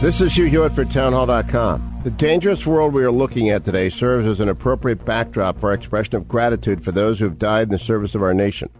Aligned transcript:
This 0.00 0.20
is 0.20 0.36
Hugh 0.36 0.44
Hewitt 0.44 0.76
for 0.76 0.84
townhall.com. 0.84 2.02
The 2.04 2.12
dangerous 2.12 2.64
world 2.64 2.94
we 2.94 3.02
are 3.02 3.10
looking 3.10 3.50
at 3.50 3.64
today 3.64 3.88
serves 3.88 4.28
as 4.28 4.38
an 4.38 4.48
appropriate 4.48 5.04
backdrop 5.04 5.58
for 5.58 5.70
our 5.70 5.74
expression 5.74 6.14
of 6.14 6.28
gratitude 6.28 6.84
for 6.84 6.92
those 6.92 7.18
who 7.18 7.24
have 7.24 7.36
died 7.36 7.64
in 7.64 7.70
the 7.70 7.80
service 7.80 8.14
of 8.14 8.22
our 8.22 8.32
nation. 8.32 8.70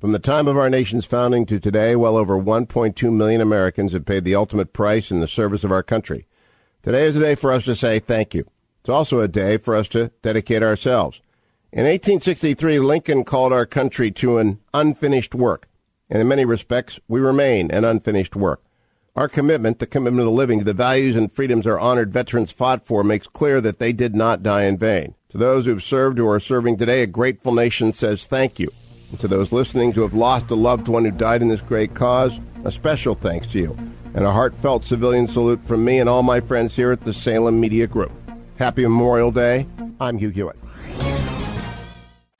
From 0.00 0.10
the 0.10 0.18
time 0.18 0.48
of 0.48 0.56
our 0.56 0.68
nation's 0.68 1.06
founding 1.06 1.46
to 1.46 1.60
today, 1.60 1.94
well 1.94 2.16
over 2.16 2.36
1.2 2.36 3.12
million 3.12 3.40
Americans 3.40 3.92
have 3.92 4.04
paid 4.04 4.24
the 4.24 4.34
ultimate 4.34 4.72
price 4.72 5.12
in 5.12 5.20
the 5.20 5.28
service 5.28 5.62
of 5.62 5.70
our 5.70 5.84
country. 5.84 6.26
Today 6.82 7.06
is 7.06 7.16
a 7.16 7.20
day 7.20 7.36
for 7.36 7.52
us 7.52 7.64
to 7.66 7.76
say 7.76 8.00
thank 8.00 8.34
you. 8.34 8.44
It's 8.80 8.88
also 8.88 9.20
a 9.20 9.28
day 9.28 9.58
for 9.58 9.76
us 9.76 9.86
to 9.90 10.10
dedicate 10.22 10.64
ourselves. 10.64 11.20
In 11.72 11.84
1863, 11.84 12.80
Lincoln 12.80 13.22
called 13.22 13.52
our 13.52 13.64
country 13.64 14.10
to 14.10 14.38
an 14.38 14.58
unfinished 14.74 15.36
work, 15.36 15.68
and 16.10 16.20
in 16.20 16.26
many 16.26 16.44
respects, 16.44 16.98
we 17.06 17.20
remain 17.20 17.70
an 17.70 17.84
unfinished 17.84 18.34
work. 18.34 18.60
Our 19.16 19.28
commitment, 19.28 19.78
the 19.78 19.86
commitment 19.86 20.22
of 20.22 20.24
the 20.26 20.36
living, 20.36 20.64
the 20.64 20.72
values 20.72 21.14
and 21.14 21.32
freedoms 21.32 21.68
our 21.68 21.78
honored 21.78 22.12
veterans 22.12 22.50
fought 22.50 22.84
for, 22.84 23.04
makes 23.04 23.28
clear 23.28 23.60
that 23.60 23.78
they 23.78 23.92
did 23.92 24.16
not 24.16 24.42
die 24.42 24.64
in 24.64 24.76
vain. 24.76 25.14
To 25.28 25.38
those 25.38 25.66
who've 25.66 25.82
served 25.82 26.18
or 26.18 26.34
are 26.34 26.40
serving 26.40 26.78
today, 26.78 27.00
a 27.02 27.06
grateful 27.06 27.52
nation 27.52 27.92
says 27.92 28.26
thank 28.26 28.58
you. 28.58 28.72
And 29.10 29.20
to 29.20 29.28
those 29.28 29.52
listening 29.52 29.92
who 29.92 30.02
have 30.02 30.14
lost 30.14 30.50
a 30.50 30.56
loved 30.56 30.88
one 30.88 31.04
who 31.04 31.12
died 31.12 31.42
in 31.42 31.48
this 31.48 31.60
great 31.60 31.94
cause, 31.94 32.40
a 32.64 32.72
special 32.72 33.14
thanks 33.14 33.46
to 33.48 33.60
you. 33.60 33.76
And 34.14 34.24
a 34.24 34.32
heartfelt 34.32 34.82
civilian 34.82 35.28
salute 35.28 35.64
from 35.64 35.84
me 35.84 36.00
and 36.00 36.08
all 36.08 36.24
my 36.24 36.40
friends 36.40 36.74
here 36.74 36.90
at 36.90 37.02
the 37.02 37.14
Salem 37.14 37.60
Media 37.60 37.86
Group. 37.86 38.10
Happy 38.58 38.82
Memorial 38.82 39.30
Day. 39.30 39.68
I'm 40.00 40.18
Hugh 40.18 40.30
Hewitt. 40.30 40.56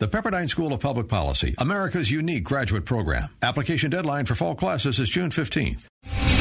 The 0.00 0.08
Pepperdine 0.08 0.50
School 0.50 0.72
of 0.72 0.80
Public 0.80 1.06
Policy, 1.06 1.54
America's 1.58 2.10
unique 2.10 2.42
graduate 2.42 2.84
program. 2.84 3.28
Application 3.42 3.92
deadline 3.92 4.26
for 4.26 4.34
fall 4.34 4.56
classes 4.56 4.98
is 4.98 5.08
June 5.08 5.30
15th. 5.30 5.86